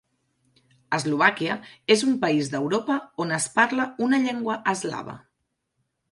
Eslovàquia 0.97 1.57
és 1.95 2.03
un 2.07 2.15
país 2.23 2.49
d'Europa 2.53 2.95
on 3.25 3.33
es 3.37 3.45
parla 3.59 3.85
una 4.07 4.21
llengua 4.23 4.57
eslava. 4.73 5.15